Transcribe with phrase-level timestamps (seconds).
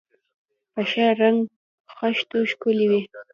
[0.73, 1.39] په ښه رنګ
[1.97, 2.93] خښتو ښکلي و.